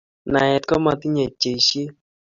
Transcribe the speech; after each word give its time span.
naet 0.31 0.63
komatinyei 0.69 1.33
pcheisiet 1.37 1.93